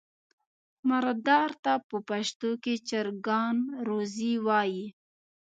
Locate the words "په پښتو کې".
1.89-2.73